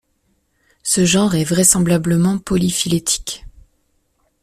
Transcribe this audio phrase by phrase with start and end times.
[0.81, 3.45] Ce genre est vraisemblablement polyphylétique.